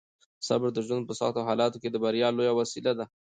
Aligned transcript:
صبر 0.47 0.69
د 0.73 0.79
ژوند 0.87 1.03
په 1.07 1.13
سختو 1.19 1.45
حالاتو 1.49 1.77
کې 1.81 1.89
د 1.91 1.95
بریا 2.03 2.27
لویه 2.33 2.53
وسیله 2.59 2.91
ده. 2.99 3.05